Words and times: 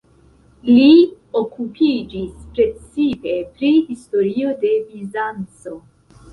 Li 0.69 0.87
okupiĝis 1.41 2.33
precipe 2.57 3.37
pri 3.61 3.71
historio 3.93 4.59
de 4.67 4.75
Bizanco. 4.91 5.79